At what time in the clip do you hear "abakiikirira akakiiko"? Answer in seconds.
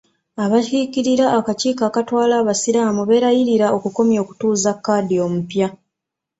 0.43-1.81